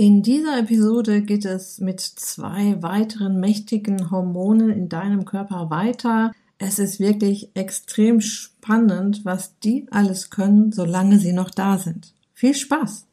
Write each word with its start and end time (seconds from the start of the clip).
In 0.00 0.22
dieser 0.22 0.60
Episode 0.60 1.22
geht 1.22 1.44
es 1.44 1.80
mit 1.80 1.98
zwei 1.98 2.80
weiteren 2.84 3.40
mächtigen 3.40 4.12
Hormonen 4.12 4.70
in 4.70 4.88
deinem 4.88 5.24
Körper 5.24 5.70
weiter. 5.70 6.30
Es 6.56 6.78
ist 6.78 7.00
wirklich 7.00 7.50
extrem 7.54 8.20
spannend, 8.20 9.24
was 9.24 9.58
die 9.58 9.88
alles 9.90 10.30
können, 10.30 10.70
solange 10.70 11.18
sie 11.18 11.32
noch 11.32 11.50
da 11.50 11.78
sind. 11.78 12.14
Viel 12.32 12.54
Spaß! 12.54 13.08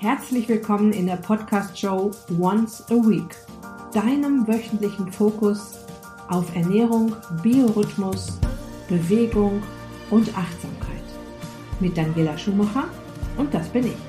Herzlich 0.00 0.50
willkommen 0.50 0.92
in 0.92 1.06
der 1.06 1.16
Podcast-Show 1.16 2.10
Once 2.38 2.84
a 2.90 2.96
Week, 2.96 3.34
deinem 3.94 4.46
wöchentlichen 4.46 5.10
Fokus 5.10 5.78
auf 6.28 6.54
Ernährung, 6.54 7.16
Biorhythmus, 7.42 8.38
Bewegung 8.86 9.62
und 10.10 10.28
Achtsamkeit. 10.36 11.04
Mit 11.80 11.96
Daniela 11.96 12.36
Schumacher 12.36 12.84
und 13.38 13.54
das 13.54 13.66
bin 13.70 13.86
ich. 13.86 14.07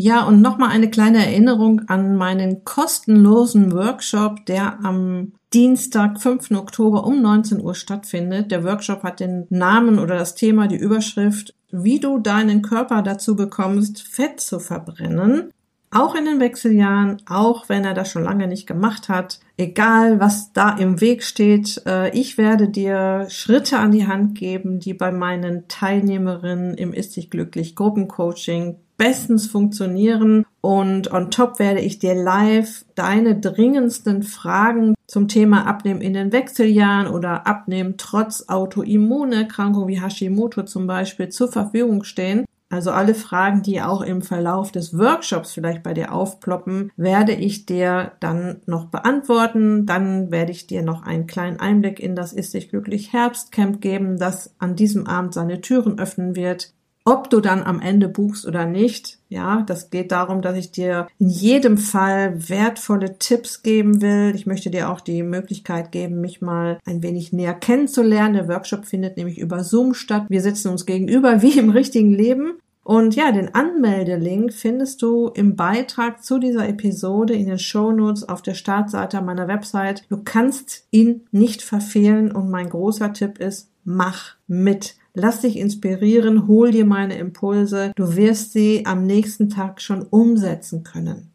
Ja, 0.00 0.22
und 0.22 0.40
nochmal 0.42 0.70
eine 0.70 0.90
kleine 0.90 1.26
Erinnerung 1.26 1.80
an 1.88 2.14
meinen 2.14 2.62
kostenlosen 2.62 3.72
Workshop, 3.72 4.46
der 4.46 4.78
am 4.84 5.32
Dienstag, 5.52 6.22
5. 6.22 6.52
Oktober 6.52 7.04
um 7.04 7.20
19 7.20 7.60
Uhr 7.60 7.74
stattfindet. 7.74 8.52
Der 8.52 8.62
Workshop 8.62 9.02
hat 9.02 9.18
den 9.18 9.48
Namen 9.50 9.98
oder 9.98 10.16
das 10.16 10.36
Thema, 10.36 10.68
die 10.68 10.76
Überschrift, 10.76 11.52
wie 11.72 11.98
du 11.98 12.20
deinen 12.20 12.62
Körper 12.62 13.02
dazu 13.02 13.34
bekommst, 13.34 14.00
Fett 14.02 14.38
zu 14.38 14.60
verbrennen. 14.60 15.50
Auch 15.90 16.14
in 16.14 16.26
den 16.26 16.38
Wechseljahren, 16.38 17.20
auch 17.28 17.68
wenn 17.68 17.84
er 17.84 17.94
das 17.94 18.12
schon 18.12 18.22
lange 18.22 18.46
nicht 18.46 18.68
gemacht 18.68 19.08
hat, 19.08 19.40
egal 19.56 20.20
was 20.20 20.52
da 20.52 20.76
im 20.76 21.00
Weg 21.00 21.24
steht, 21.24 21.82
äh, 21.86 22.16
ich 22.16 22.38
werde 22.38 22.68
dir 22.68 23.26
Schritte 23.30 23.78
an 23.78 23.90
die 23.90 24.06
Hand 24.06 24.38
geben, 24.38 24.78
die 24.78 24.94
bei 24.94 25.10
meinen 25.10 25.66
Teilnehmerinnen 25.66 26.74
im 26.74 26.92
Ist 26.92 27.16
dich 27.16 27.30
glücklich 27.30 27.74
Gruppencoaching 27.74 28.76
bestens 28.98 29.46
funktionieren 29.46 30.44
und 30.60 31.10
on 31.12 31.30
top 31.30 31.58
werde 31.58 31.80
ich 31.80 31.98
dir 31.98 32.14
live 32.14 32.84
deine 32.94 33.40
dringendsten 33.40 34.22
Fragen 34.22 34.94
zum 35.06 35.28
Thema 35.28 35.66
Abnehmen 35.66 36.02
in 36.02 36.12
den 36.12 36.32
Wechseljahren 36.32 37.06
oder 37.06 37.46
Abnehmen 37.46 37.94
trotz 37.96 38.44
Autoimmunerkrankung 38.48 39.88
wie 39.88 40.02
Hashimoto 40.02 40.64
zum 40.64 40.86
Beispiel 40.86 41.30
zur 41.30 41.50
Verfügung 41.50 42.04
stehen. 42.04 42.44
Also 42.70 42.90
alle 42.90 43.14
Fragen, 43.14 43.62
die 43.62 43.80
auch 43.80 44.02
im 44.02 44.20
Verlauf 44.20 44.70
des 44.72 44.98
Workshops 44.98 45.52
vielleicht 45.52 45.82
bei 45.82 45.94
dir 45.94 46.12
aufploppen, 46.12 46.92
werde 46.96 47.32
ich 47.32 47.64
dir 47.64 48.12
dann 48.20 48.60
noch 48.66 48.86
beantworten. 48.86 49.86
Dann 49.86 50.30
werde 50.30 50.52
ich 50.52 50.66
dir 50.66 50.82
noch 50.82 51.02
einen 51.02 51.26
kleinen 51.26 51.60
Einblick 51.60 51.98
in 51.98 52.14
das 52.14 52.34
Ist 52.34 52.52
dich 52.52 52.68
glücklich 52.68 53.14
Herbstcamp 53.14 53.80
geben, 53.80 54.18
das 54.18 54.54
an 54.58 54.76
diesem 54.76 55.06
Abend 55.06 55.32
seine 55.32 55.62
Türen 55.62 55.98
öffnen 55.98 56.36
wird. 56.36 56.74
Ob 57.10 57.30
du 57.30 57.40
dann 57.40 57.62
am 57.62 57.80
Ende 57.80 58.06
buchst 58.06 58.44
oder 58.44 58.66
nicht, 58.66 59.16
ja, 59.30 59.62
das 59.62 59.88
geht 59.88 60.12
darum, 60.12 60.42
dass 60.42 60.58
ich 60.58 60.72
dir 60.72 61.08
in 61.18 61.30
jedem 61.30 61.78
Fall 61.78 62.50
wertvolle 62.50 63.16
Tipps 63.18 63.62
geben 63.62 64.02
will. 64.02 64.34
Ich 64.34 64.44
möchte 64.44 64.68
dir 64.70 64.90
auch 64.90 65.00
die 65.00 65.22
Möglichkeit 65.22 65.90
geben, 65.90 66.20
mich 66.20 66.42
mal 66.42 66.78
ein 66.84 67.02
wenig 67.02 67.32
näher 67.32 67.54
kennenzulernen. 67.54 68.34
Der 68.34 68.48
Workshop 68.48 68.84
findet 68.84 69.16
nämlich 69.16 69.38
über 69.38 69.64
Zoom 69.64 69.94
statt. 69.94 70.26
Wir 70.28 70.42
sitzen 70.42 70.68
uns 70.68 70.84
gegenüber 70.84 71.40
wie 71.40 71.58
im 71.58 71.70
richtigen 71.70 72.12
Leben. 72.12 72.58
Und 72.84 73.16
ja, 73.16 73.32
den 73.32 73.54
Anmeldelink 73.54 74.52
findest 74.52 75.00
du 75.00 75.28
im 75.28 75.56
Beitrag 75.56 76.22
zu 76.22 76.38
dieser 76.38 76.68
Episode 76.68 77.32
in 77.32 77.46
den 77.46 77.58
Show 77.58 77.90
Notes 77.90 78.28
auf 78.28 78.42
der 78.42 78.52
Startseite 78.52 79.22
meiner 79.22 79.48
Website. 79.48 80.04
Du 80.10 80.18
kannst 80.22 80.86
ihn 80.90 81.26
nicht 81.30 81.62
verfehlen 81.62 82.30
und 82.30 82.50
mein 82.50 82.68
großer 82.68 83.14
Tipp 83.14 83.38
ist, 83.38 83.70
mach 83.84 84.34
mit. 84.46 84.96
Lass 85.14 85.40
dich 85.40 85.56
inspirieren, 85.58 86.46
hol 86.46 86.70
dir 86.70 86.84
meine 86.84 87.18
Impulse. 87.18 87.92
Du 87.96 88.16
wirst 88.16 88.52
sie 88.52 88.86
am 88.86 89.04
nächsten 89.06 89.48
Tag 89.48 89.80
schon 89.80 90.02
umsetzen 90.02 90.84
können. 90.84 91.30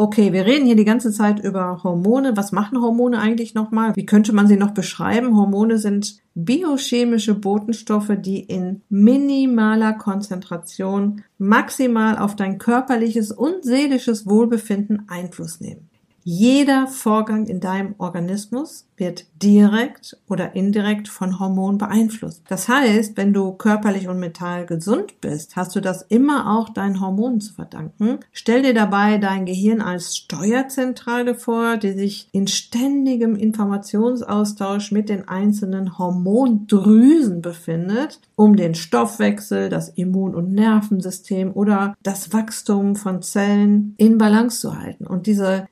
Okay, 0.00 0.32
wir 0.32 0.46
reden 0.46 0.64
hier 0.64 0.76
die 0.76 0.84
ganze 0.84 1.10
Zeit 1.10 1.42
über 1.42 1.82
Hormone. 1.82 2.36
Was 2.36 2.52
machen 2.52 2.80
Hormone 2.80 3.18
eigentlich 3.18 3.54
nochmal? 3.54 3.96
Wie 3.96 4.06
könnte 4.06 4.32
man 4.32 4.46
sie 4.46 4.56
noch 4.56 4.70
beschreiben? 4.70 5.36
Hormone 5.36 5.76
sind 5.78 6.18
biochemische 6.36 7.34
Botenstoffe, 7.34 8.12
die 8.16 8.38
in 8.38 8.82
minimaler 8.88 9.94
Konzentration 9.94 11.24
maximal 11.36 12.16
auf 12.16 12.36
dein 12.36 12.58
körperliches 12.58 13.32
und 13.32 13.64
seelisches 13.64 14.24
Wohlbefinden 14.24 15.08
Einfluss 15.08 15.58
nehmen. 15.58 15.87
Jeder 16.30 16.88
Vorgang 16.88 17.46
in 17.46 17.58
deinem 17.58 17.94
Organismus 17.96 18.86
wird 18.98 19.24
direkt 19.42 20.18
oder 20.28 20.54
indirekt 20.54 21.08
von 21.08 21.38
Hormonen 21.38 21.78
beeinflusst. 21.78 22.42
Das 22.48 22.68
heißt, 22.68 23.16
wenn 23.16 23.32
du 23.32 23.52
körperlich 23.52 24.08
und 24.08 24.18
mental 24.18 24.66
gesund 24.66 25.22
bist, 25.22 25.56
hast 25.56 25.74
du 25.74 25.80
das 25.80 26.02
immer 26.02 26.58
auch 26.58 26.68
deinen 26.68 27.00
Hormonen 27.00 27.40
zu 27.40 27.54
verdanken. 27.54 28.18
Stell 28.30 28.62
dir 28.62 28.74
dabei 28.74 29.16
dein 29.16 29.46
Gehirn 29.46 29.80
als 29.80 30.18
Steuerzentrale 30.18 31.34
vor, 31.34 31.78
die 31.78 31.92
sich 31.92 32.28
in 32.32 32.46
ständigem 32.46 33.34
Informationsaustausch 33.34 34.92
mit 34.92 35.08
den 35.08 35.28
einzelnen 35.28 35.96
Hormondrüsen 35.96 37.40
befindet, 37.40 38.20
um 38.36 38.54
den 38.54 38.74
Stoffwechsel, 38.74 39.70
das 39.70 39.88
Immun- 39.88 40.34
und 40.34 40.52
Nervensystem 40.52 41.52
oder 41.54 41.96
das 42.02 42.34
Wachstum 42.34 42.96
von 42.96 43.22
Zellen 43.22 43.94
in 43.96 44.18
Balance 44.18 44.60
zu 44.60 44.78
halten. 44.78 45.06
Und 45.06 45.26
diese 45.26 45.66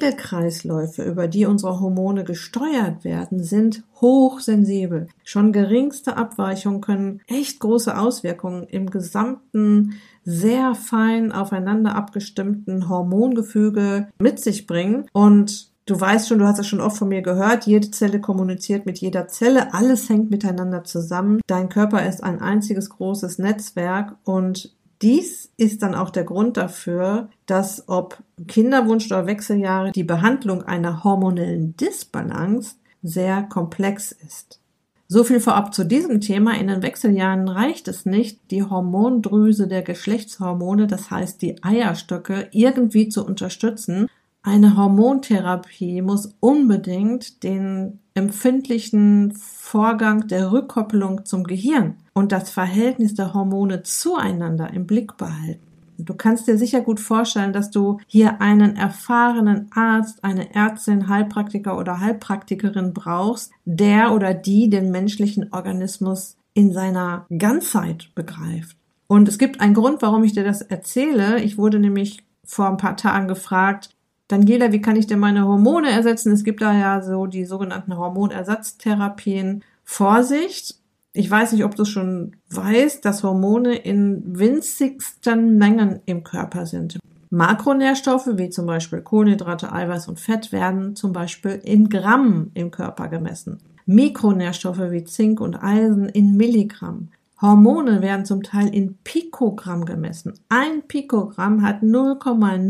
Regelkreisläufe, 0.00 1.02
über 1.02 1.28
die 1.28 1.46
unsere 1.46 1.80
Hormone 1.80 2.24
gesteuert 2.24 3.04
werden, 3.04 3.42
sind 3.42 3.84
hochsensibel. 4.00 5.08
Schon 5.24 5.52
geringste 5.52 6.16
Abweichungen 6.16 6.80
können 6.80 7.20
echt 7.26 7.60
große 7.60 7.96
Auswirkungen 7.96 8.64
im 8.64 8.90
gesamten 8.90 9.94
sehr 10.24 10.74
fein 10.74 11.32
aufeinander 11.32 11.94
abgestimmten 11.94 12.88
Hormongefüge 12.88 14.08
mit 14.18 14.40
sich 14.40 14.66
bringen 14.66 15.06
und 15.12 15.70
Du 15.86 16.00
weißt 16.00 16.28
schon, 16.28 16.38
du 16.38 16.46
hast 16.46 16.60
es 16.60 16.68
schon 16.68 16.80
oft 16.80 16.98
von 16.98 17.08
mir 17.08 17.20
gehört, 17.20 17.66
jede 17.66 17.90
Zelle 17.90 18.20
kommuniziert 18.20 18.86
mit 18.86 18.98
jeder 18.98 19.26
Zelle, 19.26 19.74
alles 19.74 20.08
hängt 20.08 20.30
miteinander 20.30 20.84
zusammen. 20.84 21.40
Dein 21.48 21.68
Körper 21.68 22.06
ist 22.06 22.22
ein 22.22 22.40
einziges 22.40 22.90
großes 22.90 23.38
Netzwerk 23.38 24.14
und 24.22 24.72
dies 25.02 25.50
ist 25.56 25.82
dann 25.82 25.94
auch 25.94 26.10
der 26.10 26.24
Grund 26.24 26.56
dafür, 26.56 27.28
dass 27.46 27.88
ob 27.88 28.18
Kinderwunsch 28.48 29.06
oder 29.06 29.26
Wechseljahre 29.26 29.92
die 29.92 30.04
Behandlung 30.04 30.62
einer 30.62 31.04
hormonellen 31.04 31.76
Disbalance 31.76 32.76
sehr 33.02 33.42
komplex 33.44 34.12
ist. 34.12 34.60
So 35.08 35.24
viel 35.24 35.40
vorab 35.40 35.74
zu 35.74 35.84
diesem 35.84 36.20
Thema. 36.20 36.56
In 36.56 36.68
den 36.68 36.82
Wechseljahren 36.82 37.48
reicht 37.48 37.88
es 37.88 38.06
nicht, 38.06 38.38
die 38.52 38.62
Hormondrüse 38.62 39.66
der 39.66 39.82
Geschlechtshormone, 39.82 40.86
das 40.86 41.10
heißt 41.10 41.42
die 41.42 41.62
Eierstöcke, 41.64 42.48
irgendwie 42.52 43.08
zu 43.08 43.26
unterstützen. 43.26 44.06
Eine 44.42 44.76
Hormontherapie 44.76 46.00
muss 46.00 46.34
unbedingt 46.40 47.42
den 47.42 47.98
empfindlichen 48.14 49.32
Vorgang 49.32 50.28
der 50.28 50.50
Rückkopplung 50.50 51.26
zum 51.26 51.44
Gehirn 51.44 51.96
und 52.14 52.32
das 52.32 52.50
Verhältnis 52.50 53.14
der 53.14 53.34
Hormone 53.34 53.82
zueinander 53.82 54.72
im 54.72 54.86
Blick 54.86 55.18
behalten. 55.18 55.60
Du 55.98 56.14
kannst 56.14 56.48
dir 56.48 56.56
sicher 56.56 56.80
gut 56.80 56.98
vorstellen, 56.98 57.52
dass 57.52 57.70
du 57.70 57.98
hier 58.06 58.40
einen 58.40 58.76
erfahrenen 58.76 59.70
Arzt, 59.74 60.24
eine 60.24 60.54
Ärztin, 60.54 61.08
Heilpraktiker 61.08 61.76
oder 61.76 62.00
Heilpraktikerin 62.00 62.94
brauchst, 62.94 63.52
der 63.66 64.12
oder 64.12 64.32
die 64.32 64.70
den 64.70 64.90
menschlichen 64.90 65.52
Organismus 65.52 66.38
in 66.54 66.72
seiner 66.72 67.26
Ganzheit 67.36 68.08
begreift. 68.14 68.78
Und 69.06 69.28
es 69.28 69.38
gibt 69.38 69.60
einen 69.60 69.74
Grund, 69.74 70.00
warum 70.00 70.24
ich 70.24 70.32
dir 70.32 70.44
das 70.44 70.62
erzähle. 70.62 71.42
Ich 71.42 71.58
wurde 71.58 71.78
nämlich 71.78 72.24
vor 72.44 72.68
ein 72.68 72.78
paar 72.78 72.96
Tagen 72.96 73.28
gefragt, 73.28 73.90
Daniela, 74.30 74.70
wie 74.70 74.80
kann 74.80 74.94
ich 74.94 75.08
denn 75.08 75.18
meine 75.18 75.44
Hormone 75.44 75.90
ersetzen? 75.90 76.32
Es 76.32 76.44
gibt 76.44 76.62
da 76.62 76.72
ja 76.72 77.02
so 77.02 77.26
die 77.26 77.44
sogenannten 77.44 77.96
Hormonersatztherapien. 77.96 79.64
Vorsicht, 79.82 80.76
ich 81.12 81.28
weiß 81.28 81.50
nicht, 81.50 81.64
ob 81.64 81.74
du 81.74 81.84
schon 81.84 82.36
weißt, 82.50 83.04
dass 83.04 83.24
Hormone 83.24 83.74
in 83.74 84.22
winzigsten 84.38 85.58
Mengen 85.58 85.98
im 86.06 86.22
Körper 86.22 86.64
sind. 86.64 87.00
Makronährstoffe 87.30 88.28
wie 88.34 88.50
zum 88.50 88.66
Beispiel 88.66 89.00
Kohlenhydrate, 89.00 89.72
Eiweiß 89.72 90.06
und 90.06 90.20
Fett 90.20 90.52
werden 90.52 90.94
zum 90.94 91.12
Beispiel 91.12 91.60
in 91.64 91.88
Gramm 91.88 92.52
im 92.54 92.70
Körper 92.70 93.08
gemessen. 93.08 93.58
Mikronährstoffe 93.86 94.92
wie 94.92 95.02
Zink 95.02 95.40
und 95.40 95.56
Eisen 95.60 96.08
in 96.08 96.36
Milligramm. 96.36 97.08
Hormone 97.42 98.02
werden 98.02 98.26
zum 98.26 98.44
Teil 98.44 98.68
in 98.72 98.98
Pikogramm 99.02 99.86
gemessen. 99.86 100.34
Ein 100.48 100.82
Pikogramm 100.86 101.62
hat 101.62 101.82
0,000 101.82 102.68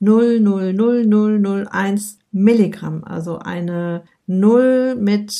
0,00001 0.00 2.16
Milligramm, 2.32 3.04
also 3.04 3.38
eine 3.38 4.02
Null 4.26 4.96
mit 4.96 5.32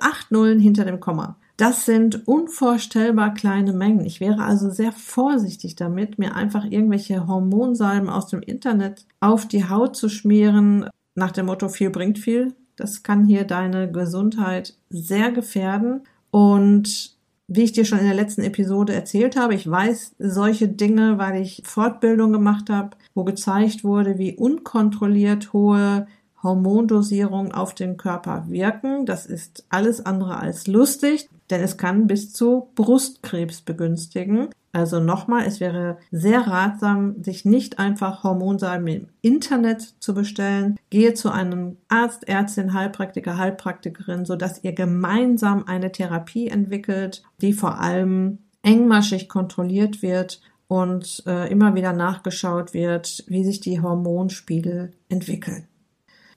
acht 0.00 0.32
Nullen 0.32 0.58
hinter 0.58 0.84
dem 0.84 1.00
Komma. 1.00 1.36
Das 1.56 1.84
sind 1.84 2.26
unvorstellbar 2.26 3.34
kleine 3.34 3.72
Mengen. 3.72 4.04
Ich 4.04 4.20
wäre 4.20 4.42
also 4.42 4.70
sehr 4.70 4.90
vorsichtig 4.90 5.76
damit, 5.76 6.18
mir 6.18 6.34
einfach 6.34 6.64
irgendwelche 6.64 7.28
Hormonsalben 7.28 8.08
aus 8.08 8.26
dem 8.28 8.40
Internet 8.40 9.04
auf 9.20 9.46
die 9.46 9.68
Haut 9.68 9.96
zu 9.96 10.08
schmieren, 10.08 10.88
nach 11.14 11.30
dem 11.30 11.46
Motto 11.46 11.68
viel 11.68 11.90
bringt 11.90 12.18
viel. 12.18 12.54
Das 12.76 13.02
kann 13.02 13.26
hier 13.26 13.44
deine 13.44 13.92
Gesundheit 13.92 14.74
sehr 14.88 15.30
gefährden. 15.30 16.04
Und 16.30 17.14
wie 17.54 17.62
ich 17.62 17.72
dir 17.72 17.84
schon 17.84 17.98
in 17.98 18.06
der 18.06 18.14
letzten 18.14 18.42
Episode 18.42 18.94
erzählt 18.94 19.36
habe, 19.36 19.54
ich 19.54 19.68
weiß 19.68 20.14
solche 20.18 20.68
Dinge, 20.68 21.18
weil 21.18 21.40
ich 21.40 21.62
Fortbildung 21.64 22.32
gemacht 22.32 22.70
habe, 22.70 22.90
wo 23.14 23.24
gezeigt 23.24 23.84
wurde, 23.84 24.18
wie 24.18 24.36
unkontrolliert 24.36 25.52
hohe 25.52 26.06
Hormondosierungen 26.42 27.52
auf 27.52 27.74
den 27.74 27.96
Körper 27.96 28.46
wirken. 28.48 29.06
Das 29.06 29.26
ist 29.26 29.64
alles 29.68 30.04
andere 30.04 30.38
als 30.38 30.66
lustig, 30.66 31.28
denn 31.50 31.60
es 31.60 31.76
kann 31.76 32.06
bis 32.06 32.32
zu 32.32 32.68
Brustkrebs 32.74 33.62
begünstigen. 33.62 34.48
Also 34.72 35.00
nochmal, 35.00 35.44
es 35.46 35.60
wäre 35.60 35.98
sehr 36.10 36.46
ratsam, 36.46 37.22
sich 37.22 37.44
nicht 37.44 37.78
einfach 37.78 38.24
Hormonsalben 38.24 38.88
im 38.88 39.08
Internet 39.20 39.82
zu 40.00 40.14
bestellen. 40.14 40.78
Gehe 40.88 41.12
zu 41.12 41.30
einem 41.30 41.76
Arzt, 41.88 42.26
Ärztin, 42.26 42.72
Heilpraktiker, 42.72 43.36
Heilpraktikerin, 43.36 44.24
sodass 44.24 44.64
ihr 44.64 44.72
gemeinsam 44.72 45.64
eine 45.66 45.92
Therapie 45.92 46.48
entwickelt, 46.48 47.22
die 47.42 47.52
vor 47.52 47.80
allem 47.80 48.38
engmaschig 48.62 49.28
kontrolliert 49.28 50.00
wird 50.00 50.40
und 50.68 51.22
äh, 51.26 51.50
immer 51.50 51.74
wieder 51.74 51.92
nachgeschaut 51.92 52.72
wird, 52.72 53.24
wie 53.26 53.44
sich 53.44 53.60
die 53.60 53.82
Hormonspiegel 53.82 54.92
entwickeln. 55.10 55.68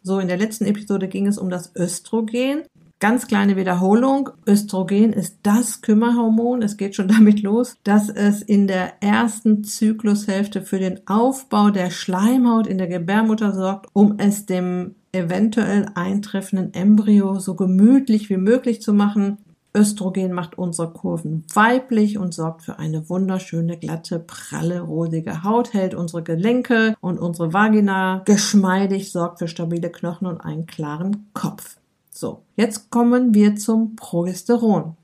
So, 0.01 0.19
in 0.19 0.27
der 0.27 0.37
letzten 0.37 0.65
Episode 0.65 1.07
ging 1.07 1.25
es 1.25 1.37
um 1.37 1.49
das 1.49 1.73
Östrogen. 1.75 2.63
Ganz 2.99 3.27
kleine 3.27 3.57
Wiederholung. 3.57 4.29
Östrogen 4.47 5.11
ist 5.11 5.39
das 5.43 5.81
Kümmerhormon. 5.81 6.61
Es 6.61 6.77
geht 6.77 6.95
schon 6.95 7.07
damit 7.09 7.41
los, 7.41 7.77
dass 7.83 8.09
es 8.09 8.41
in 8.41 8.67
der 8.67 9.03
ersten 9.03 9.65
Zyklushälfte 9.65 10.61
für 10.61 10.79
den 10.79 11.05
Aufbau 11.05 11.71
der 11.71 11.89
Schleimhaut 11.89 12.67
in 12.67 12.77
der 12.77 12.87
Gebärmutter 12.87 13.53
sorgt, 13.53 13.87
um 13.91 14.15
es 14.17 14.45
dem 14.45 14.95
eventuell 15.11 15.87
eintreffenden 15.95 16.73
Embryo 16.73 17.39
so 17.39 17.55
gemütlich 17.55 18.29
wie 18.29 18.37
möglich 18.37 18.81
zu 18.81 18.93
machen. 18.93 19.39
Östrogen 19.75 20.31
macht 20.31 20.57
unsere 20.57 20.91
Kurven 20.91 21.43
weiblich 21.53 22.17
und 22.17 22.33
sorgt 22.33 22.61
für 22.61 22.79
eine 22.79 23.09
wunderschöne, 23.09 23.77
glatte, 23.77 24.19
pralle, 24.19 24.79
rosige 24.79 25.43
Haut, 25.43 25.73
hält 25.73 25.93
unsere 25.95 26.23
Gelenke 26.23 26.95
und 27.01 27.19
unsere 27.19 27.51
Vagina 27.51 28.21
geschmeidig, 28.23 29.11
sorgt 29.11 29.39
für 29.39 29.49
stabile 29.49 29.89
Knochen 29.89 30.27
und 30.27 30.39
einen 30.39 30.65
klaren 30.65 31.27
Kopf. 31.33 31.75
So, 32.17 32.43
jetzt 32.55 32.91
kommen 32.91 33.33
wir 33.33 33.57
zum 33.57 33.97
Progesteron. 33.97 34.95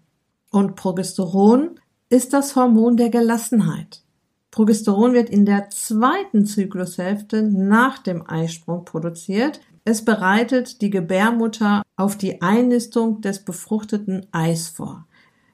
Und 0.50 0.78
Progesteron 0.78 1.72
ist 2.08 2.32
das 2.32 2.56
Hormon 2.56 2.96
der 2.96 3.10
Gelassenheit. 3.10 4.02
Progesteron 4.50 5.12
wird 5.12 5.30
in 5.30 5.46
der 5.46 5.70
zweiten 5.72 6.46
Zyklushälfte 6.46 7.44
nach 7.44 8.00
dem 8.00 8.30
Eisprung 8.30 8.86
produziert. 8.86 9.60
Es 9.84 10.06
bereitet 10.06 10.82
die 10.82 10.90
Gebärmutter 10.90 11.84
auf 11.98 12.18
die 12.18 12.42
Einnistung 12.42 13.20
des 13.20 13.40
befruchteten 13.40 14.26
Eis 14.32 14.70
vor. 14.70 15.06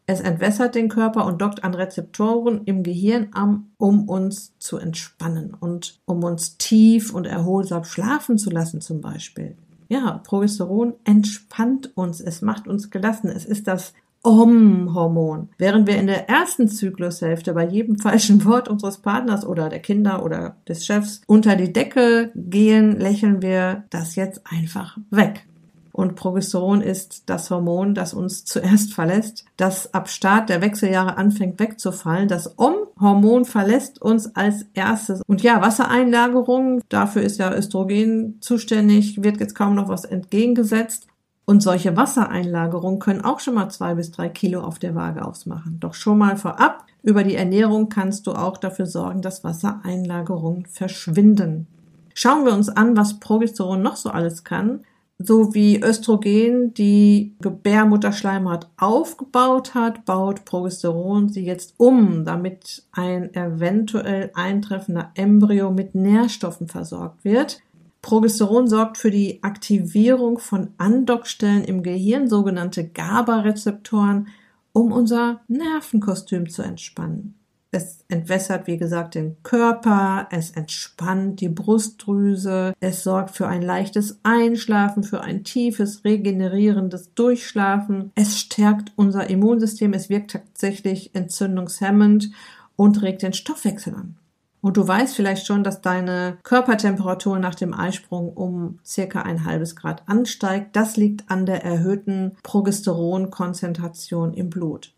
Es 0.05 0.19
entwässert 0.19 0.75
den 0.75 0.89
Körper 0.89 1.25
und 1.25 1.41
dockt 1.41 1.63
an 1.63 1.73
Rezeptoren 1.73 2.61
im 2.65 2.83
Gehirn 2.83 3.29
an, 3.31 3.71
um 3.77 4.07
uns 4.07 4.53
zu 4.59 4.77
entspannen 4.77 5.55
und 5.59 5.99
um 6.05 6.23
uns 6.23 6.57
tief 6.57 7.15
und 7.15 7.25
erholsam 7.25 7.83
schlafen 7.83 8.37
zu 8.37 8.51
lassen 8.51 8.79
zum 8.79 9.01
Beispiel. 9.01 9.57
Ja, 9.87 10.21
Progesteron 10.25 10.93
entspannt 11.03 11.91
uns, 11.95 12.19
es 12.21 12.41
macht 12.41 12.67
uns 12.67 12.89
gelassen. 12.89 13.29
Es 13.29 13.45
ist 13.45 13.67
das 13.67 13.93
Om-Hormon. 14.23 15.49
Während 15.57 15.87
wir 15.87 15.97
in 15.97 16.07
der 16.07 16.27
ersten 16.27 16.67
Zyklushälfte 16.67 17.53
bei 17.53 17.65
jedem 17.65 17.97
falschen 17.99 18.43
Wort 18.45 18.67
unseres 18.67 18.97
Partners 18.97 19.45
oder 19.45 19.69
der 19.69 19.79
Kinder 19.79 20.23
oder 20.23 20.57
des 20.67 20.85
Chefs 20.85 21.21
unter 21.27 21.55
die 21.55 21.71
Decke 21.71 22.31
gehen, 22.35 22.99
lächeln 22.99 23.41
wir 23.41 23.85
das 23.89 24.15
jetzt 24.15 24.41
einfach 24.45 24.97
weg. 25.11 25.47
Und 25.97 26.13
Progesteron 26.13 26.81
ist 26.81 27.23
das 27.25 27.49
Hormon, 27.49 27.95
das 27.95 28.13
uns 28.13 28.45
zuerst 28.45 28.93
verlässt, 28.93 29.45
das 29.57 29.95
ab 29.95 30.09
Start 30.09 30.47
der 30.47 30.61
Wechseljahre 30.61 31.17
anfängt 31.17 31.59
wegzufallen. 31.59 32.27
Das 32.27 32.59
Om-Hormon 32.59 33.45
verlässt 33.45 33.99
uns 33.99 34.35
als 34.35 34.67
erstes. 34.75 35.23
Und 35.25 35.41
ja, 35.41 35.59
Wassereinlagerung, 35.59 36.83
dafür 36.89 37.23
ist 37.23 37.39
ja 37.39 37.51
Östrogen 37.51 38.37
zuständig, 38.41 39.23
wird 39.23 39.39
jetzt 39.39 39.55
kaum 39.55 39.73
noch 39.73 39.89
was 39.89 40.05
entgegengesetzt. 40.05 41.07
Und 41.45 41.63
solche 41.63 41.97
Wassereinlagerungen 41.97 42.99
können 42.99 43.25
auch 43.25 43.39
schon 43.39 43.55
mal 43.55 43.69
zwei 43.69 43.95
bis 43.95 44.11
drei 44.11 44.29
Kilo 44.29 44.61
auf 44.61 44.77
der 44.77 44.93
Waage 44.93 45.25
ausmachen. 45.25 45.77
Doch 45.79 45.95
schon 45.95 46.19
mal 46.19 46.37
vorab, 46.37 46.85
über 47.01 47.23
die 47.23 47.35
Ernährung 47.35 47.89
kannst 47.89 48.27
du 48.27 48.33
auch 48.33 48.57
dafür 48.57 48.85
sorgen, 48.85 49.23
dass 49.23 49.43
Wassereinlagerungen 49.43 50.67
verschwinden. 50.67 51.65
Schauen 52.13 52.45
wir 52.45 52.53
uns 52.53 52.69
an, 52.69 52.95
was 52.95 53.19
Progesteron 53.19 53.81
noch 53.81 53.95
so 53.95 54.11
alles 54.11 54.43
kann. 54.43 54.81
So 55.19 55.55
wie 55.55 55.81
Östrogen 55.81 56.75
die 56.75 57.35
Gebärmutterschleimhaut 57.41 58.69
aufgebaut 58.77 59.73
hat, 59.73 60.05
baut 60.05 60.45
Progesteron 60.45 61.29
sie 61.29 61.43
jetzt 61.43 61.73
um, 61.77 62.23
damit 62.23 62.83
ein 62.91 63.33
eventuell 63.33 64.29
eintreffender 64.35 65.11
Embryo 65.15 65.71
mit 65.71 65.95
Nährstoffen 65.95 66.67
versorgt 66.67 67.25
wird. 67.25 67.61
Progesteron 68.03 68.67
sorgt 68.67 68.99
für 68.99 69.09
die 69.09 69.41
Aktivierung 69.41 70.37
von 70.37 70.69
Andockstellen 70.77 71.63
im 71.63 71.81
Gehirn, 71.81 72.29
sogenannte 72.29 72.87
GABA-Rezeptoren, 72.87 74.27
um 74.71 74.91
unser 74.91 75.41
Nervenkostüm 75.47 76.47
zu 76.47 76.61
entspannen. 76.61 77.36
Es 77.77 77.99
entwässert, 78.07 78.65
wie 78.65 78.77
gesagt, 78.77 79.13
den 79.13 79.37
Körper, 79.43 80.27
es 80.31 80.49
entspannt 80.49 81.41
die 81.41 81.49
Brustdrüse, 81.49 82.73
es 82.79 83.03
sorgt 83.03 83.29
für 83.29 83.47
ein 83.47 83.61
leichtes 83.61 84.19
Einschlafen, 84.23 85.03
für 85.03 85.21
ein 85.21 85.43
tiefes, 85.43 86.03
regenerierendes 86.03 87.13
Durchschlafen, 87.13 88.11
es 88.15 88.39
stärkt 88.39 88.93
unser 88.95 89.29
Immunsystem, 89.29 89.93
es 89.93 90.09
wirkt 90.09 90.31
tatsächlich 90.31 91.13
entzündungshemmend 91.13 92.31
und 92.75 93.03
regt 93.03 93.21
den 93.21 93.33
Stoffwechsel 93.33 93.93
an. 93.93 94.15
Und 94.59 94.77
du 94.77 94.87
weißt 94.87 95.15
vielleicht 95.15 95.45
schon, 95.45 95.63
dass 95.63 95.81
deine 95.81 96.39
Körpertemperatur 96.41 97.37
nach 97.37 97.53
dem 97.53 97.75
Eisprung 97.75 98.33
um 98.33 98.79
circa 98.83 99.21
ein 99.21 99.45
halbes 99.45 99.75
Grad 99.75 100.01
ansteigt. 100.09 100.75
Das 100.75 100.97
liegt 100.97 101.29
an 101.29 101.45
der 101.45 101.63
erhöhten 101.63 102.35
Progesteronkonzentration 102.41 104.33
im 104.33 104.49
Blut. 104.49 104.96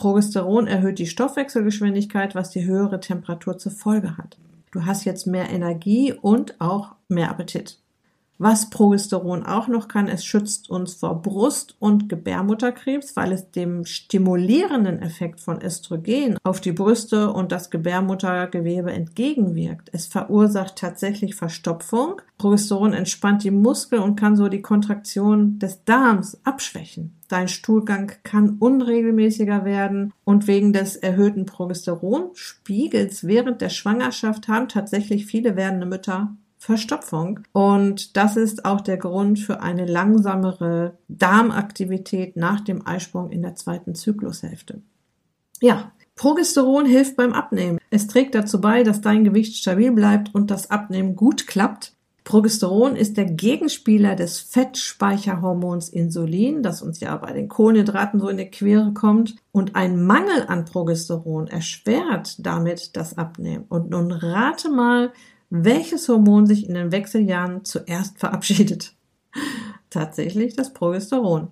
Progesteron 0.00 0.66
erhöht 0.66 0.98
die 0.98 1.06
Stoffwechselgeschwindigkeit, 1.06 2.34
was 2.34 2.48
die 2.48 2.64
höhere 2.64 3.00
Temperatur 3.00 3.58
zur 3.58 3.72
Folge 3.72 4.16
hat. 4.16 4.38
Du 4.72 4.86
hast 4.86 5.04
jetzt 5.04 5.26
mehr 5.26 5.50
Energie 5.50 6.14
und 6.14 6.58
auch 6.58 6.94
mehr 7.08 7.28
Appetit. 7.28 7.79
Was 8.42 8.70
Progesteron 8.70 9.42
auch 9.44 9.68
noch 9.68 9.86
kann, 9.86 10.08
es 10.08 10.24
schützt 10.24 10.70
uns 10.70 10.94
vor 10.94 11.20
Brust- 11.20 11.76
und 11.78 12.08
Gebärmutterkrebs, 12.08 13.14
weil 13.14 13.32
es 13.32 13.50
dem 13.50 13.84
stimulierenden 13.84 15.02
Effekt 15.02 15.40
von 15.40 15.60
Östrogen 15.60 16.38
auf 16.42 16.62
die 16.62 16.72
Brüste 16.72 17.34
und 17.34 17.52
das 17.52 17.68
Gebärmuttergewebe 17.68 18.92
entgegenwirkt. 18.92 19.90
Es 19.92 20.06
verursacht 20.06 20.76
tatsächlich 20.76 21.34
Verstopfung. 21.34 22.22
Progesteron 22.38 22.94
entspannt 22.94 23.44
die 23.44 23.50
Muskeln 23.50 24.00
und 24.00 24.16
kann 24.18 24.36
so 24.36 24.48
die 24.48 24.62
Kontraktion 24.62 25.58
des 25.58 25.84
Darms 25.84 26.40
abschwächen. 26.42 27.18
Dein 27.28 27.46
Stuhlgang 27.46 28.12
kann 28.22 28.56
unregelmäßiger 28.58 29.66
werden 29.66 30.14
und 30.24 30.46
wegen 30.46 30.72
des 30.72 30.96
erhöhten 30.96 31.44
Progesteronspiegels 31.44 33.26
während 33.26 33.60
der 33.60 33.68
Schwangerschaft 33.68 34.48
haben 34.48 34.68
tatsächlich 34.68 35.26
viele 35.26 35.56
werdende 35.56 35.84
Mütter 35.84 36.34
Verstopfung. 36.60 37.40
Und 37.52 38.18
das 38.18 38.36
ist 38.36 38.66
auch 38.66 38.82
der 38.82 38.98
Grund 38.98 39.38
für 39.38 39.62
eine 39.62 39.86
langsamere 39.86 40.98
Darmaktivität 41.08 42.36
nach 42.36 42.60
dem 42.60 42.86
Eisprung 42.86 43.30
in 43.30 43.40
der 43.40 43.54
zweiten 43.54 43.94
Zyklushälfte. 43.94 44.82
Ja, 45.62 45.92
Progesteron 46.16 46.84
hilft 46.84 47.16
beim 47.16 47.32
Abnehmen. 47.32 47.78
Es 47.88 48.06
trägt 48.06 48.34
dazu 48.34 48.60
bei, 48.60 48.82
dass 48.82 49.00
dein 49.00 49.24
Gewicht 49.24 49.56
stabil 49.56 49.90
bleibt 49.90 50.34
und 50.34 50.50
das 50.50 50.70
Abnehmen 50.70 51.16
gut 51.16 51.46
klappt. 51.46 51.94
Progesteron 52.24 52.94
ist 52.94 53.16
der 53.16 53.24
Gegenspieler 53.24 54.14
des 54.14 54.38
Fettspeicherhormons 54.40 55.88
Insulin, 55.88 56.62
das 56.62 56.82
uns 56.82 57.00
ja 57.00 57.16
bei 57.16 57.32
den 57.32 57.48
Kohlenhydraten 57.48 58.20
so 58.20 58.28
in 58.28 58.36
die 58.36 58.50
Quere 58.50 58.92
kommt. 58.92 59.36
Und 59.50 59.76
ein 59.76 60.04
Mangel 60.04 60.44
an 60.46 60.66
Progesteron 60.66 61.46
erschwert 61.46 62.36
damit 62.44 62.96
das 62.96 63.16
Abnehmen. 63.16 63.64
Und 63.70 63.88
nun 63.88 64.12
rate 64.12 64.68
mal, 64.68 65.10
welches 65.50 66.08
Hormon 66.08 66.46
sich 66.46 66.68
in 66.68 66.74
den 66.74 66.92
Wechseljahren 66.92 67.64
zuerst 67.64 68.18
verabschiedet? 68.18 68.94
Tatsächlich 69.90 70.54
das 70.54 70.72
Progesteron. 70.72 71.48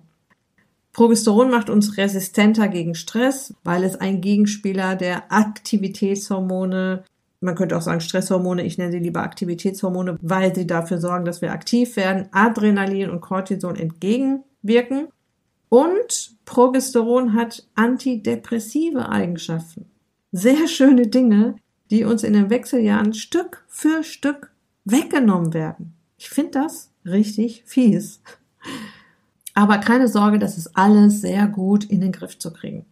Progesteron 0.93 1.51
macht 1.51 1.69
uns 1.69 1.97
resistenter 1.97 2.67
gegen 2.67 2.95
Stress, 2.95 3.53
weil 3.63 3.83
es 3.83 3.95
ein 3.95 4.21
Gegenspieler 4.21 4.95
der 4.95 5.31
Aktivitätshormone, 5.31 7.03
man 7.41 7.55
könnte 7.55 7.77
auch 7.77 7.81
sagen 7.81 8.01
Stresshormone, 8.01 8.65
ich 8.65 8.77
nenne 8.77 8.91
sie 8.91 8.99
lieber 8.99 9.21
Aktivitätshormone, 9.21 10.17
weil 10.21 10.53
sie 10.55 10.67
dafür 10.67 10.99
sorgen, 10.99 11.25
dass 11.25 11.41
wir 11.41 11.51
aktiv 11.51 11.95
werden, 11.95 12.27
Adrenalin 12.31 13.09
und 13.09 13.21
Cortison 13.21 13.75
entgegenwirken. 13.75 15.07
Und 15.69 16.31
Progesteron 16.45 17.35
hat 17.35 17.67
antidepressive 17.75 19.07
Eigenschaften. 19.07 19.85
Sehr 20.31 20.67
schöne 20.67 21.07
Dinge, 21.07 21.55
die 21.89 22.03
uns 22.03 22.23
in 22.23 22.33
den 22.33 22.49
Wechseljahren 22.49 23.13
Stück 23.13 23.63
für 23.67 24.03
Stück 24.03 24.51
weggenommen 24.85 25.53
werden. 25.53 25.93
Ich 26.17 26.29
finde 26.29 26.51
das 26.51 26.91
richtig 27.05 27.63
fies. 27.65 28.21
Aber 29.53 29.77
keine 29.77 30.07
Sorge, 30.07 30.39
das 30.39 30.57
ist 30.57 30.75
alles 30.75 31.21
sehr 31.21 31.47
gut 31.47 31.83
in 31.83 32.01
den 32.01 32.11
Griff 32.11 32.37
zu 32.37 32.53
kriegen. 32.53 32.85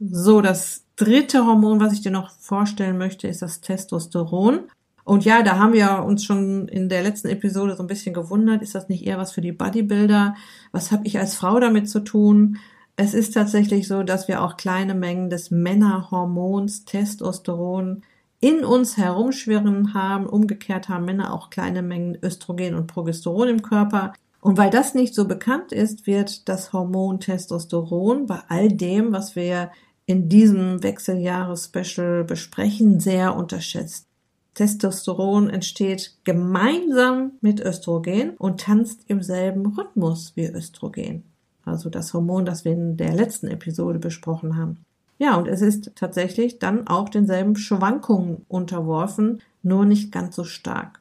So, 0.00 0.40
das 0.40 0.84
dritte 0.96 1.44
Hormon, 1.44 1.80
was 1.80 1.92
ich 1.92 2.02
dir 2.02 2.12
noch 2.12 2.30
vorstellen 2.30 2.98
möchte, 2.98 3.28
ist 3.28 3.42
das 3.42 3.60
Testosteron. 3.60 4.60
Und 5.04 5.24
ja, 5.24 5.42
da 5.42 5.58
haben 5.58 5.72
wir 5.72 6.04
uns 6.04 6.24
schon 6.24 6.68
in 6.68 6.88
der 6.88 7.02
letzten 7.02 7.28
Episode 7.28 7.76
so 7.76 7.82
ein 7.82 7.88
bisschen 7.88 8.14
gewundert, 8.14 8.62
ist 8.62 8.74
das 8.74 8.88
nicht 8.88 9.06
eher 9.06 9.18
was 9.18 9.32
für 9.32 9.40
die 9.40 9.52
Bodybuilder? 9.52 10.34
Was 10.70 10.92
habe 10.92 11.06
ich 11.06 11.18
als 11.18 11.34
Frau 11.34 11.58
damit 11.58 11.88
zu 11.88 12.00
tun? 12.00 12.58
Es 12.96 13.14
ist 13.14 13.32
tatsächlich 13.32 13.88
so, 13.88 14.02
dass 14.02 14.28
wir 14.28 14.42
auch 14.42 14.56
kleine 14.56 14.94
Mengen 14.94 15.30
des 15.30 15.50
Männerhormons 15.50 16.84
Testosteron 16.84 18.02
in 18.40 18.64
uns 18.64 18.96
herumschwirren 18.96 19.94
haben. 19.94 20.26
Umgekehrt 20.26 20.88
haben 20.88 21.04
Männer 21.04 21.32
auch 21.32 21.50
kleine 21.50 21.82
Mengen 21.82 22.18
Östrogen 22.22 22.74
und 22.74 22.86
Progesteron 22.86 23.48
im 23.48 23.62
Körper. 23.62 24.12
Und 24.40 24.56
weil 24.56 24.70
das 24.70 24.94
nicht 24.94 25.14
so 25.14 25.26
bekannt 25.26 25.72
ist, 25.72 26.06
wird 26.06 26.48
das 26.48 26.72
Hormon 26.72 27.20
Testosteron 27.20 28.26
bei 28.26 28.40
all 28.48 28.68
dem, 28.68 29.12
was 29.12 29.34
wir 29.34 29.70
in 30.06 30.28
diesem 30.28 30.82
Wechseljahres-Special 30.82 32.24
besprechen, 32.24 33.00
sehr 33.00 33.36
unterschätzt. 33.36 34.06
Testosteron 34.54 35.50
entsteht 35.50 36.16
gemeinsam 36.24 37.32
mit 37.40 37.60
Östrogen 37.60 38.30
und 38.38 38.60
tanzt 38.60 39.02
im 39.06 39.22
selben 39.22 39.66
Rhythmus 39.66 40.32
wie 40.34 40.46
Östrogen. 40.46 41.24
Also 41.64 41.90
das 41.90 42.14
Hormon, 42.14 42.44
das 42.44 42.64
wir 42.64 42.72
in 42.72 42.96
der 42.96 43.12
letzten 43.12 43.48
Episode 43.48 43.98
besprochen 43.98 44.56
haben. 44.56 44.78
Ja, 45.18 45.36
und 45.36 45.48
es 45.48 45.60
ist 45.60 45.92
tatsächlich 45.96 46.58
dann 46.58 46.86
auch 46.86 47.08
denselben 47.08 47.56
Schwankungen 47.56 48.46
unterworfen, 48.48 49.42
nur 49.62 49.84
nicht 49.84 50.12
ganz 50.12 50.36
so 50.36 50.44
stark. 50.44 51.00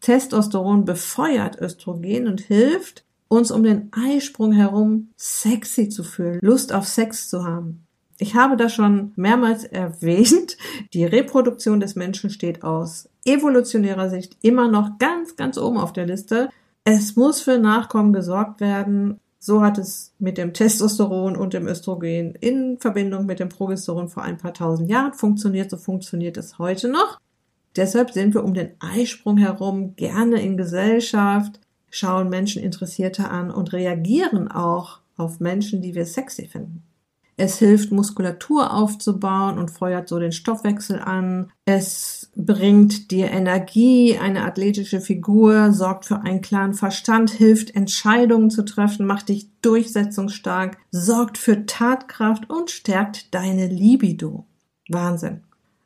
Testosteron 0.00 0.84
befeuert 0.84 1.58
Östrogen 1.60 2.28
und 2.28 2.42
hilft, 2.42 3.04
uns 3.28 3.50
um 3.50 3.62
den 3.62 3.90
Eisprung 3.92 4.52
herum 4.52 5.08
sexy 5.16 5.88
zu 5.88 6.04
fühlen, 6.04 6.38
Lust 6.42 6.72
auf 6.74 6.86
Sex 6.86 7.30
zu 7.30 7.44
haben. 7.44 7.86
Ich 8.18 8.34
habe 8.34 8.56
das 8.56 8.74
schon 8.74 9.12
mehrmals 9.16 9.64
erwähnt. 9.64 10.56
Die 10.92 11.04
Reproduktion 11.04 11.80
des 11.80 11.96
Menschen 11.96 12.30
steht 12.30 12.62
aus 12.62 13.08
evolutionärer 13.24 14.10
Sicht 14.10 14.36
immer 14.42 14.68
noch 14.68 14.98
ganz, 14.98 15.36
ganz 15.36 15.56
oben 15.56 15.78
auf 15.78 15.92
der 15.92 16.06
Liste. 16.06 16.50
Es 16.84 17.16
muss 17.16 17.40
für 17.40 17.58
Nachkommen 17.58 18.12
gesorgt 18.12 18.60
werden. 18.60 19.18
So 19.46 19.60
hat 19.60 19.76
es 19.76 20.14
mit 20.18 20.38
dem 20.38 20.54
Testosteron 20.54 21.36
und 21.36 21.52
dem 21.52 21.66
Östrogen 21.66 22.34
in 22.36 22.78
Verbindung 22.78 23.26
mit 23.26 23.40
dem 23.40 23.50
Progesteron 23.50 24.08
vor 24.08 24.22
ein 24.22 24.38
paar 24.38 24.54
tausend 24.54 24.88
Jahren 24.88 25.12
funktioniert. 25.12 25.70
So 25.70 25.76
funktioniert 25.76 26.38
es 26.38 26.58
heute 26.58 26.88
noch. 26.88 27.20
Deshalb 27.76 28.12
sind 28.12 28.32
wir 28.32 28.42
um 28.42 28.54
den 28.54 28.70
Eisprung 28.80 29.36
herum 29.36 29.96
gerne 29.96 30.40
in 30.40 30.56
Gesellschaft, 30.56 31.60
schauen 31.90 32.30
Menschen 32.30 32.62
interessierter 32.62 33.30
an 33.30 33.50
und 33.50 33.74
reagieren 33.74 34.50
auch 34.50 35.00
auf 35.18 35.40
Menschen, 35.40 35.82
die 35.82 35.94
wir 35.94 36.06
sexy 36.06 36.46
finden. 36.46 36.82
Es 37.36 37.58
hilft, 37.58 37.90
Muskulatur 37.90 38.72
aufzubauen 38.72 39.58
und 39.58 39.70
feuert 39.70 40.08
so 40.08 40.18
den 40.18 40.32
Stoffwechsel 40.32 41.00
an. 41.00 41.50
Es 41.64 42.30
bringt 42.36 43.10
dir 43.10 43.30
Energie, 43.30 44.18
eine 44.18 44.44
athletische 44.44 45.00
Figur, 45.00 45.72
sorgt 45.72 46.04
für 46.04 46.20
einen 46.20 46.42
klaren 46.42 46.74
Verstand, 46.74 47.30
hilft 47.30 47.74
Entscheidungen 47.74 48.50
zu 48.50 48.64
treffen, 48.64 49.06
macht 49.06 49.28
dich 49.28 49.48
durchsetzungsstark, 49.62 50.76
sorgt 50.90 51.38
für 51.38 51.66
Tatkraft 51.66 52.48
und 52.50 52.70
stärkt 52.70 53.34
deine 53.34 53.66
Libido. 53.66 54.46
Wahnsinn. 54.88 55.40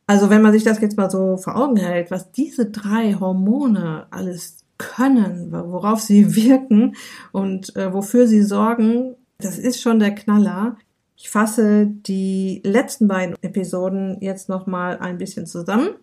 Also 0.07 0.31
wenn 0.31 0.43
man 0.43 0.53
sich 0.53 0.65
das 0.65 0.81
jetzt 0.81 0.97
mal 0.97 1.11
so 1.11 1.37
vor 1.37 1.57
Augen 1.57 1.77
hält, 1.77 2.11
was 2.11 2.33
diese 2.33 2.67
drei 2.67 3.15
Hormone 3.15 4.07
alles 4.11 4.65
können, 4.79 5.53
worauf 5.53 6.01
sie 6.01 6.35
wirken 6.37 6.97
und 7.33 7.77
äh, 7.77 7.93
wofür 7.93 8.27
sie 8.27 8.43
sorgen, 8.43 9.17
das 9.39 9.59
ist 9.59 9.81
schon 9.81 9.99
der 9.99 10.15
Knaller. 10.15 10.77
Ich 11.21 11.31
fasse 11.31 11.87
die 11.89 12.63
letzten 12.65 13.09
beiden 13.09 13.35
Episoden 13.43 14.19
jetzt 14.21 14.49
nochmal 14.49 14.99
ein 14.99 15.19
bisschen 15.19 15.47
zusammen. 15.47 15.97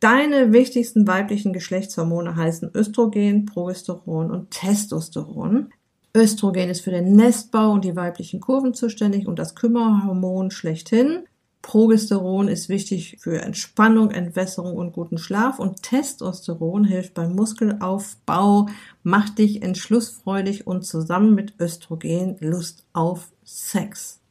Deine 0.00 0.54
wichtigsten 0.54 1.06
weiblichen 1.06 1.52
Geschlechtshormone 1.52 2.34
heißen 2.34 2.70
Östrogen, 2.74 3.44
Progesteron 3.44 4.30
und 4.30 4.50
Testosteron. 4.50 5.68
Östrogen 6.16 6.70
ist 6.70 6.80
für 6.80 6.90
den 6.90 7.14
Nestbau 7.14 7.72
und 7.72 7.84
die 7.84 7.94
weiblichen 7.94 8.40
Kurven 8.40 8.72
zuständig 8.72 9.28
und 9.28 9.38
das 9.38 9.54
Kümmerhormon 9.54 10.50
schlechthin. 10.50 11.24
Progesteron 11.60 12.48
ist 12.48 12.70
wichtig 12.70 13.18
für 13.20 13.42
Entspannung, 13.42 14.10
Entwässerung 14.10 14.78
und 14.78 14.92
guten 14.92 15.18
Schlaf 15.18 15.58
und 15.58 15.82
Testosteron 15.82 16.84
hilft 16.84 17.12
beim 17.12 17.34
Muskelaufbau, 17.34 18.68
macht 19.02 19.38
dich 19.38 19.62
entschlussfreudig 19.62 20.66
und 20.66 20.86
zusammen 20.86 21.34
mit 21.34 21.52
Östrogen 21.60 22.38
Lust 22.40 22.86
auf 22.94 23.30
Sex. 23.44 24.22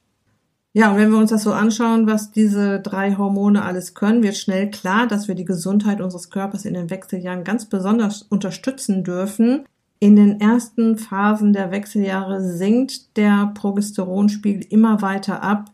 Ja, 0.73 0.91
und 0.91 0.97
wenn 0.97 1.09
wir 1.09 1.17
uns 1.17 1.31
das 1.31 1.43
so 1.43 1.53
anschauen, 1.53 2.05
was 2.05 2.31
diese 2.31 2.79
drei 2.79 3.15
Hormone 3.15 3.63
alles 3.63 3.95
können, 3.95 4.21
wird 4.21 4.37
schnell 4.37 4.69
klar, 4.69 5.07
dass 5.07 5.27
wir 5.27 5.33
die 5.33 5.45
Gesundheit 5.45 6.01
unseres 6.01 6.29
Körpers 6.29 6.65
in 6.65 6.75
den 6.75 6.89
Wechseljahren 6.89 7.43
ganz 7.43 7.65
besonders 7.65 8.21
unterstützen 8.21 9.03
dürfen. 9.03 9.65
In 9.99 10.15
den 10.15 10.39
ersten 10.39 10.97
Phasen 10.97 11.53
der 11.53 11.71
Wechseljahre 11.71 12.41
sinkt 12.43 13.17
der 13.17 13.51
Progesteronspiegel 13.55 14.65
immer 14.69 15.01
weiter 15.01 15.41
ab. 15.41 15.71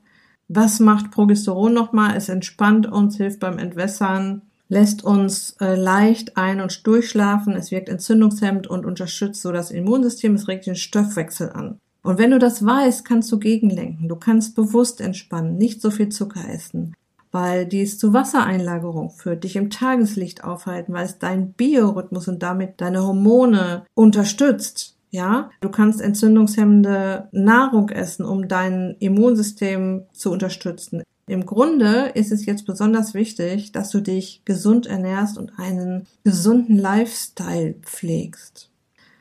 Was 0.47 0.79
macht 0.79 1.11
Progesteron 1.11 1.73
nochmal? 1.73 2.15
Es 2.15 2.29
entspannt 2.29 2.89
uns, 2.89 3.17
hilft 3.17 3.41
beim 3.41 3.57
Entwässern, 3.57 4.43
lässt 4.69 5.03
uns 5.03 5.57
äh, 5.59 5.75
leicht 5.75 6.37
ein- 6.37 6.61
und 6.61 6.87
durchschlafen, 6.87 7.53
es 7.55 7.71
wirkt 7.71 7.89
entzündungshemmend 7.89 8.67
und 8.67 8.85
unterstützt 8.85 9.41
so 9.41 9.51
das 9.51 9.71
Immunsystem, 9.71 10.35
es 10.35 10.47
regt 10.47 10.65
den 10.65 10.75
Stoffwechsel 10.75 11.51
an. 11.51 11.79
Und 12.03 12.17
wenn 12.17 12.31
du 12.31 12.39
das 12.39 12.65
weißt, 12.65 13.05
kannst 13.05 13.31
du 13.31 13.39
gegenlenken. 13.39 14.09
Du 14.09 14.17
kannst 14.17 14.55
bewusst 14.55 15.01
entspannen, 15.01 15.57
nicht 15.57 15.81
so 15.81 15.89
viel 15.89 16.09
Zucker 16.09 16.47
essen, 16.49 16.95
weil 17.31 17.65
dies 17.65 17.97
zu 17.97 18.13
Wassereinlagerung 18.13 19.09
führt, 19.09 19.45
dich 19.45 19.55
im 19.55 19.69
Tageslicht 19.69 20.43
aufhalten, 20.43 20.93
weil 20.93 21.05
es 21.05 21.17
deinen 21.17 21.53
Biorhythmus 21.53 22.27
und 22.27 22.43
damit 22.43 22.81
deine 22.81 23.03
Hormone 23.03 23.85
unterstützt. 23.95 24.97
Ja, 25.11 25.51
du 25.61 25.69
kannst 25.69 26.01
entzündungshemmende 26.01 27.29
Nahrung 27.31 27.89
essen, 27.89 28.25
um 28.25 28.47
dein 28.47 28.95
Immunsystem 28.99 30.03
zu 30.11 30.31
unterstützen. 30.31 31.03
Im 31.27 31.45
Grunde 31.45 32.11
ist 32.15 32.31
es 32.31 32.45
jetzt 32.45 32.65
besonders 32.65 33.13
wichtig, 33.13 33.71
dass 33.71 33.91
du 33.91 34.01
dich 34.01 34.41
gesund 34.43 34.87
ernährst 34.87 35.37
und 35.37 35.57
einen 35.57 36.07
gesunden 36.23 36.77
Lifestyle 36.77 37.75
pflegst. 37.83 38.72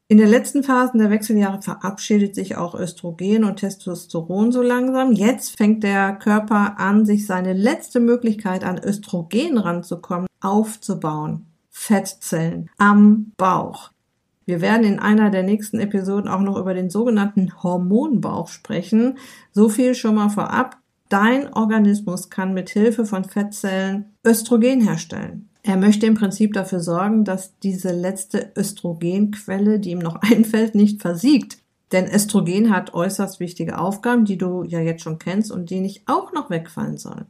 In 0.08 0.18
den 0.18 0.28
letzten 0.28 0.62
Phasen 0.62 0.98
der 0.98 1.10
Wechseljahre 1.10 1.62
verabschiedet 1.62 2.34
sich 2.34 2.56
auch 2.56 2.74
Östrogen 2.74 3.44
und 3.44 3.56
Testosteron 3.56 4.52
so 4.52 4.60
langsam. 4.60 5.12
Jetzt 5.12 5.56
fängt 5.56 5.82
der 5.82 6.12
Körper 6.14 6.78
an, 6.78 7.06
sich 7.06 7.26
seine 7.26 7.54
letzte 7.54 7.98
Möglichkeit 7.98 8.62
an 8.62 8.78
Östrogen 8.78 9.56
ranzukommen, 9.56 10.28
aufzubauen. 10.40 11.46
Fettzellen 11.70 12.68
am 12.76 13.32
Bauch. 13.38 13.90
Wir 14.44 14.60
werden 14.60 14.84
in 14.84 14.98
einer 14.98 15.30
der 15.30 15.42
nächsten 15.42 15.80
Episoden 15.80 16.28
auch 16.28 16.40
noch 16.40 16.58
über 16.58 16.74
den 16.74 16.90
sogenannten 16.90 17.62
Hormonbauch 17.62 18.48
sprechen. 18.48 19.18
So 19.52 19.68
viel 19.68 19.94
schon 19.94 20.16
mal 20.16 20.28
vorab. 20.28 20.76
Dein 21.08 21.52
Organismus 21.52 22.28
kann 22.28 22.54
mit 22.54 22.70
Hilfe 22.70 23.06
von 23.06 23.24
Fettzellen 23.24 24.16
Östrogen 24.26 24.80
herstellen. 24.80 25.48
Er 25.62 25.76
möchte 25.76 26.06
im 26.06 26.14
Prinzip 26.14 26.54
dafür 26.54 26.80
sorgen, 26.80 27.24
dass 27.24 27.58
diese 27.60 27.92
letzte 27.92 28.52
Östrogenquelle, 28.56 29.78
die 29.78 29.90
ihm 29.90 30.00
noch 30.00 30.16
einfällt, 30.22 30.74
nicht 30.74 31.00
versiegt. 31.00 31.58
Denn 31.92 32.10
Östrogen 32.10 32.70
hat 32.74 32.94
äußerst 32.94 33.38
wichtige 33.38 33.78
Aufgaben, 33.78 34.24
die 34.24 34.38
du 34.38 34.64
ja 34.64 34.80
jetzt 34.80 35.02
schon 35.02 35.18
kennst 35.18 35.52
und 35.52 35.70
die 35.70 35.80
nicht 35.80 36.02
auch 36.06 36.32
noch 36.32 36.50
wegfallen 36.50 36.96
sollen. 36.96 37.26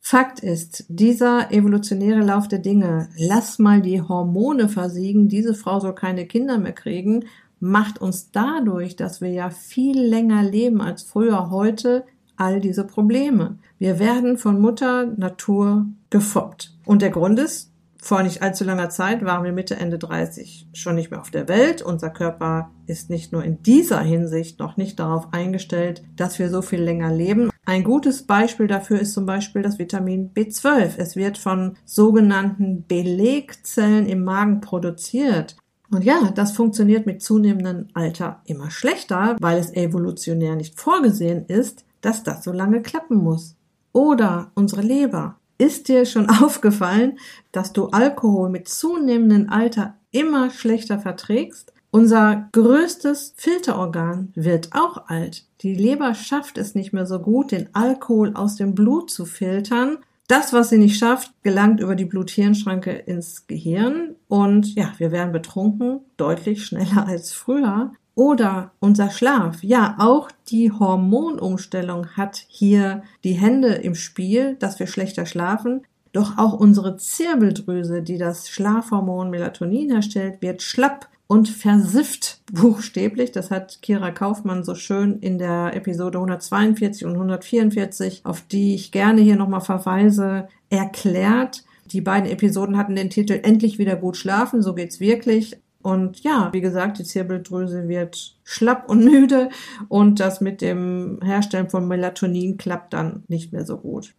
Fakt 0.00 0.40
ist, 0.40 0.86
dieser 0.88 1.52
evolutionäre 1.52 2.20
Lauf 2.20 2.48
der 2.48 2.60
Dinge, 2.60 3.10
lass 3.18 3.58
mal 3.58 3.82
die 3.82 4.00
Hormone 4.00 4.68
versiegen, 4.68 5.28
diese 5.28 5.54
Frau 5.54 5.78
soll 5.78 5.94
keine 5.94 6.26
Kinder 6.26 6.56
mehr 6.58 6.72
kriegen, 6.72 7.26
macht 7.58 8.00
uns 8.00 8.30
dadurch, 8.32 8.96
dass 8.96 9.20
wir 9.20 9.30
ja 9.30 9.50
viel 9.50 10.00
länger 10.00 10.42
leben 10.42 10.80
als 10.80 11.02
früher 11.02 11.50
heute, 11.50 12.04
all 12.36 12.60
diese 12.60 12.84
Probleme. 12.84 13.58
Wir 13.78 13.98
werden 13.98 14.38
von 14.38 14.60
Mutter 14.60 15.04
Natur 15.04 15.84
gefoppt. 16.08 16.72
Und 16.90 17.02
der 17.02 17.10
Grund 17.10 17.38
ist, 17.38 17.70
vor 18.02 18.20
nicht 18.24 18.42
allzu 18.42 18.64
langer 18.64 18.90
Zeit 18.90 19.24
waren 19.24 19.44
wir 19.44 19.52
Mitte, 19.52 19.76
Ende 19.76 19.96
30 19.96 20.66
schon 20.72 20.96
nicht 20.96 21.12
mehr 21.12 21.20
auf 21.20 21.30
der 21.30 21.46
Welt. 21.46 21.82
Unser 21.82 22.10
Körper 22.10 22.72
ist 22.88 23.10
nicht 23.10 23.30
nur 23.30 23.44
in 23.44 23.62
dieser 23.62 24.00
Hinsicht 24.00 24.58
noch 24.58 24.76
nicht 24.76 24.98
darauf 24.98 25.32
eingestellt, 25.32 26.02
dass 26.16 26.40
wir 26.40 26.50
so 26.50 26.62
viel 26.62 26.82
länger 26.82 27.14
leben. 27.14 27.48
Ein 27.64 27.84
gutes 27.84 28.24
Beispiel 28.24 28.66
dafür 28.66 28.98
ist 28.98 29.12
zum 29.12 29.24
Beispiel 29.24 29.62
das 29.62 29.78
Vitamin 29.78 30.32
B12. 30.34 30.94
Es 30.96 31.14
wird 31.14 31.38
von 31.38 31.76
sogenannten 31.84 32.84
Belegzellen 32.88 34.06
im 34.06 34.24
Magen 34.24 34.60
produziert. 34.60 35.56
Und 35.92 36.02
ja, 36.02 36.32
das 36.34 36.50
funktioniert 36.50 37.06
mit 37.06 37.22
zunehmendem 37.22 37.86
Alter 37.94 38.40
immer 38.46 38.72
schlechter, 38.72 39.36
weil 39.38 39.60
es 39.60 39.72
evolutionär 39.74 40.56
nicht 40.56 40.80
vorgesehen 40.80 41.46
ist, 41.46 41.84
dass 42.00 42.24
das 42.24 42.42
so 42.42 42.50
lange 42.50 42.82
klappen 42.82 43.18
muss. 43.18 43.54
Oder 43.92 44.50
unsere 44.56 44.82
Leber. 44.82 45.36
Ist 45.60 45.88
dir 45.88 46.06
schon 46.06 46.30
aufgefallen, 46.42 47.18
dass 47.52 47.74
du 47.74 47.88
Alkohol 47.88 48.48
mit 48.48 48.66
zunehmendem 48.66 49.50
Alter 49.50 49.94
immer 50.10 50.50
schlechter 50.50 50.98
verträgst? 50.98 51.74
Unser 51.90 52.48
größtes 52.52 53.34
Filterorgan 53.36 54.32
wird 54.34 54.70
auch 54.72 55.08
alt. 55.08 55.44
Die 55.60 55.74
Leber 55.74 56.14
schafft 56.14 56.56
es 56.56 56.74
nicht 56.74 56.92
mehr 56.92 57.04
so 57.04 57.18
gut, 57.18 57.52
den 57.52 57.68
Alkohol 57.74 58.32
aus 58.34 58.56
dem 58.56 58.74
Blut 58.74 59.10
zu 59.10 59.26
filtern 59.26 59.98
das, 60.30 60.52
was 60.52 60.68
sie 60.68 60.78
nicht 60.78 60.96
schafft, 60.96 61.32
gelangt 61.42 61.80
über 61.80 61.96
die 61.96 62.04
Blut-Hirn-Schranke 62.04 62.92
ins 62.92 63.48
Gehirn 63.48 64.14
und 64.28 64.76
ja, 64.76 64.92
wir 64.98 65.10
werden 65.10 65.32
betrunken, 65.32 66.02
deutlich 66.16 66.64
schneller 66.64 67.04
als 67.08 67.32
früher. 67.32 67.92
Oder 68.20 68.72
unser 68.80 69.08
Schlaf. 69.08 69.62
Ja, 69.62 69.96
auch 69.98 70.30
die 70.48 70.70
Hormonumstellung 70.70 72.08
hat 72.18 72.44
hier 72.48 73.02
die 73.24 73.32
Hände 73.32 73.68
im 73.68 73.94
Spiel, 73.94 74.56
dass 74.56 74.78
wir 74.78 74.86
schlechter 74.86 75.24
schlafen. 75.24 75.86
Doch 76.12 76.36
auch 76.36 76.52
unsere 76.52 76.98
Zirbeldrüse, 76.98 78.02
die 78.02 78.18
das 78.18 78.50
Schlafhormon 78.50 79.30
Melatonin 79.30 79.90
herstellt, 79.90 80.42
wird 80.42 80.60
schlapp 80.60 81.08
und 81.28 81.48
versifft 81.48 82.42
buchstäblich. 82.52 83.32
Das 83.32 83.50
hat 83.50 83.80
Kira 83.80 84.10
Kaufmann 84.10 84.64
so 84.64 84.74
schön 84.74 85.20
in 85.20 85.38
der 85.38 85.74
Episode 85.74 86.18
142 86.18 87.06
und 87.06 87.14
144, 87.14 88.20
auf 88.24 88.42
die 88.42 88.74
ich 88.74 88.92
gerne 88.92 89.22
hier 89.22 89.36
nochmal 89.36 89.62
verweise, 89.62 90.46
erklärt. 90.68 91.64
Die 91.86 92.02
beiden 92.02 92.30
Episoden 92.30 92.76
hatten 92.76 92.96
den 92.96 93.08
Titel 93.08 93.40
Endlich 93.42 93.78
wieder 93.78 93.96
gut 93.96 94.18
schlafen, 94.18 94.60
so 94.60 94.74
geht's 94.74 95.00
wirklich. 95.00 95.56
Und 95.82 96.20
ja, 96.20 96.50
wie 96.52 96.60
gesagt, 96.60 96.98
die 96.98 97.04
Zirbeldrüse 97.04 97.88
wird 97.88 98.36
schlapp 98.44 98.88
und 98.88 99.04
müde 99.04 99.48
und 99.88 100.20
das 100.20 100.40
mit 100.40 100.60
dem 100.60 101.20
Herstellen 101.22 101.70
von 101.70 101.88
Melatonin 101.88 102.56
klappt 102.58 102.92
dann 102.92 103.24
nicht 103.28 103.52
mehr 103.52 103.64
so 103.64 103.78
gut. 103.78 104.14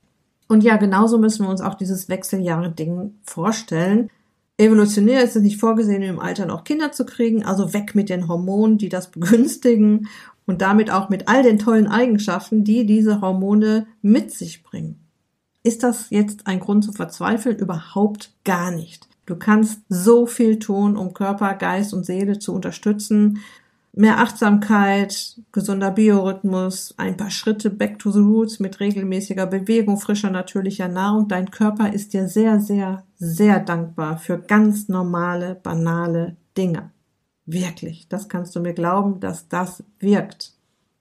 Und 0.48 0.64
ja, 0.64 0.76
genauso 0.78 1.18
müssen 1.18 1.46
wir 1.46 1.50
uns 1.50 1.62
auch 1.62 1.76
dieses 1.76 2.10
Wechseljahre-Ding 2.10 3.16
vorstellen. 3.24 4.10
Evolutionär 4.58 5.24
ist 5.24 5.36
es 5.36 5.42
nicht 5.42 5.60
vorgesehen, 5.60 6.02
im 6.02 6.20
Alter 6.20 6.46
noch 6.46 6.66
Kinder 6.66 6.92
zu 6.92 7.06
kriegen, 7.06 7.46
also 7.46 7.74
weg 7.74 7.96
mit 7.96 8.10
den 8.10 8.28
Hormonen, 8.28 8.78
die 8.78 8.90
das 8.90 9.12
begünstigen 9.12 10.10
und 10.46 10.62
damit 10.62 10.92
auch 10.92 11.10
mit 11.10 11.28
all 11.28 11.44
den 11.44 11.60
tollen 11.60 11.88
Eigenschaften, 11.88 12.64
die 12.64 12.86
diese 12.86 13.22
Hormone 13.22 13.88
mit 14.02 14.32
sich 14.32 14.64
bringen. 14.64 15.00
Ist 15.64 15.84
das 15.84 16.10
jetzt 16.10 16.48
ein 16.48 16.60
Grund 16.60 16.84
zu 16.84 16.92
verzweifeln? 16.92 17.58
Überhaupt 17.58 18.34
gar 18.44 18.72
nicht. 18.72 19.08
Du 19.32 19.38
kannst 19.38 19.82
so 19.90 20.26
viel 20.26 20.60
tun, 20.60 20.98
um 20.98 21.14
Körper, 21.14 21.54
Geist 21.54 21.94
und 21.94 22.06
Seele 22.06 22.38
zu 22.38 22.54
unterstützen 22.54 23.40
mehr 23.94 24.20
Achtsamkeit, 24.20 25.38
gesunder 25.52 25.92
Biorhythmus, 25.92 26.94
ein 26.98 27.18
paar 27.18 27.30
Schritte 27.30 27.70
back 27.70 28.00
to 28.00 28.12
the 28.12 28.20
roots 28.20 28.60
mit 28.60 28.80
regelmäßiger 28.80 29.46
Bewegung, 29.46 29.98
frischer, 29.98 30.30
natürlicher 30.30 30.88
Nahrung. 30.88 31.28
Dein 31.28 31.52
Körper 31.52 31.92
ist 31.92 32.14
dir 32.14 32.28
sehr, 32.28 32.60
sehr, 32.60 33.04
sehr 33.18 33.60
dankbar 33.60 34.18
für 34.18 34.38
ganz 34.40 34.88
normale, 34.88 35.56
banale 35.56 36.38
Dinge. 36.58 36.92
Wirklich, 37.46 38.08
das 38.08 38.30
kannst 38.30 38.56
du 38.56 38.62
mir 38.62 38.74
glauben, 38.74 39.20
dass 39.20 39.50
das 39.50 39.84
wirkt. 40.00 40.54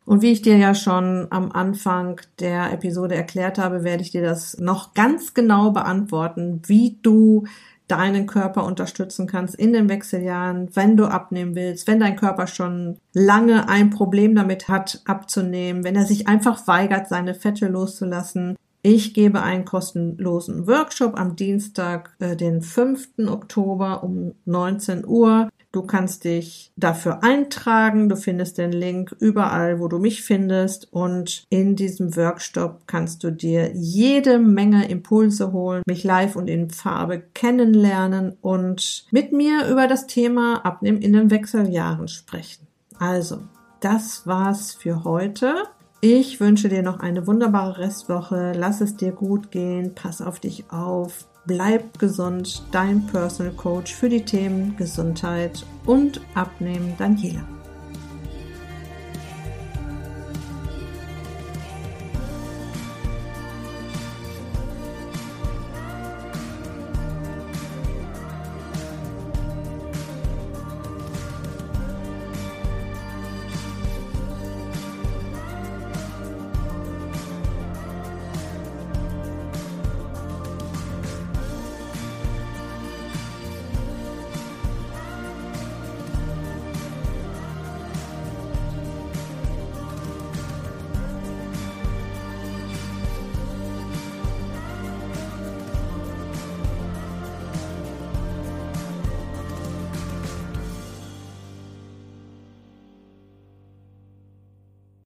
Und 0.04 0.22
wie 0.22 0.32
ich 0.32 0.42
dir 0.42 0.56
ja 0.56 0.74
schon 0.74 1.28
am 1.30 1.52
Anfang 1.52 2.20
der 2.40 2.72
Episode 2.72 3.14
erklärt 3.14 3.58
habe, 3.58 3.84
werde 3.84 4.02
ich 4.02 4.10
dir 4.10 4.22
das 4.22 4.58
noch 4.58 4.94
ganz 4.94 5.34
genau 5.34 5.70
beantworten, 5.70 6.62
wie 6.66 6.98
du 7.02 7.44
deinen 7.90 8.26
Körper 8.26 8.64
unterstützen 8.64 9.26
kannst 9.26 9.54
in 9.54 9.72
den 9.72 9.88
Wechseljahren, 9.88 10.68
wenn 10.74 10.96
du 10.96 11.06
abnehmen 11.06 11.54
willst, 11.54 11.86
wenn 11.86 12.00
dein 12.00 12.16
Körper 12.16 12.46
schon 12.46 12.98
lange 13.12 13.68
ein 13.68 13.90
Problem 13.90 14.34
damit 14.34 14.68
hat, 14.68 15.02
abzunehmen, 15.04 15.84
wenn 15.84 15.96
er 15.96 16.06
sich 16.06 16.28
einfach 16.28 16.66
weigert, 16.66 17.08
seine 17.08 17.34
Fette 17.34 17.68
loszulassen. 17.68 18.56
Ich 18.82 19.12
gebe 19.12 19.42
einen 19.42 19.64
kostenlosen 19.66 20.66
Workshop 20.66 21.18
am 21.18 21.36
Dienstag, 21.36 22.14
äh, 22.18 22.34
den 22.36 22.62
5. 22.62 23.28
Oktober 23.28 24.02
um 24.02 24.34
19 24.46 25.04
Uhr. 25.06 25.50
Du 25.72 25.82
kannst 25.82 26.24
dich 26.24 26.72
dafür 26.76 27.22
eintragen. 27.22 28.08
Du 28.08 28.16
findest 28.16 28.58
den 28.58 28.72
Link 28.72 29.14
überall, 29.20 29.78
wo 29.78 29.86
du 29.86 29.98
mich 29.98 30.22
findest. 30.22 30.92
Und 30.92 31.44
in 31.48 31.76
diesem 31.76 32.16
Workshop 32.16 32.86
kannst 32.86 33.22
du 33.22 33.30
dir 33.30 33.70
jede 33.74 34.38
Menge 34.38 34.88
Impulse 34.88 35.52
holen, 35.52 35.82
mich 35.86 36.02
live 36.02 36.34
und 36.34 36.48
in 36.48 36.70
Farbe 36.70 37.22
kennenlernen 37.34 38.36
und 38.40 39.06
mit 39.12 39.32
mir 39.32 39.68
über 39.68 39.86
das 39.86 40.06
Thema 40.06 40.64
Abnehmen 40.64 41.02
in 41.02 41.12
den 41.12 41.30
Wechseljahren 41.30 42.08
sprechen. 42.08 42.66
Also, 42.98 43.38
das 43.80 44.26
war's 44.26 44.74
für 44.74 45.04
heute. 45.04 45.54
Ich 46.02 46.40
wünsche 46.40 46.68
dir 46.68 46.82
noch 46.82 47.00
eine 47.00 47.26
wunderbare 47.26 47.78
Restwoche. 47.78 48.52
Lass 48.56 48.80
es 48.80 48.96
dir 48.96 49.12
gut 49.12 49.50
gehen. 49.50 49.94
Pass 49.94 50.20
auf 50.20 50.40
dich 50.40 50.64
auf. 50.70 51.29
Bleib 51.46 51.98
gesund, 51.98 52.62
dein 52.70 53.06
Personal 53.06 53.52
Coach 53.52 53.94
für 53.94 54.08
die 54.08 54.24
Themen 54.24 54.76
Gesundheit 54.76 55.64
und 55.86 56.20
Abnehmen, 56.34 56.94
Daniela. 56.98 57.59